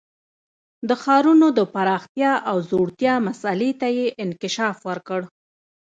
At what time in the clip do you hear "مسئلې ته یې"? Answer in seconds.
3.27-4.05